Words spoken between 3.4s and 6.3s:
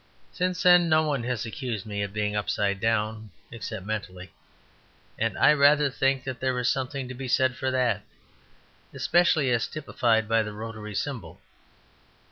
except mentally: and I rather think